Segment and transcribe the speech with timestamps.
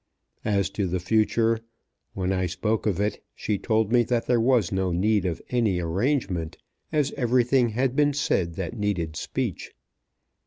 [0.45, 1.59] As to the future,
[2.15, 5.79] when I spoke of it, she told me that there was no need of any
[5.79, 6.57] arrangement,
[6.91, 9.73] as everything had been said that needed speech.